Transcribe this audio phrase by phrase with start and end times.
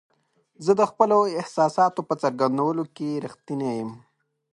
[0.65, 3.91] زه د خپلو احساساتو په څرګندولو کې رښتینی یم.